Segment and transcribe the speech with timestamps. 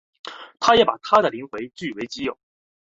[0.59, 2.35] 他也把她的灵魂据为己有。